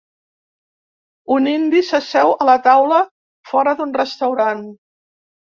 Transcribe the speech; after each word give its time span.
Un 1.35 1.49
indi 1.51 1.81
s'asseu 1.89 2.33
a 2.33 2.39
una 2.47 2.57
taula 2.69 3.03
fora 3.53 3.77
d'un 3.83 3.95
restaurant. 4.01 4.67